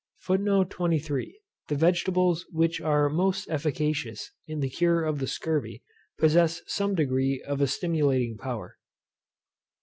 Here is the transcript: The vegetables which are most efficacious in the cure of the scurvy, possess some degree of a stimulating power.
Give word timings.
The 0.27 1.29
vegetables 1.69 2.47
which 2.49 2.81
are 2.81 3.07
most 3.07 3.47
efficacious 3.51 4.31
in 4.47 4.59
the 4.59 4.69
cure 4.71 5.03
of 5.03 5.19
the 5.19 5.27
scurvy, 5.27 5.83
possess 6.17 6.63
some 6.65 6.95
degree 6.95 7.39
of 7.47 7.61
a 7.61 7.67
stimulating 7.67 8.35
power. 8.35 8.77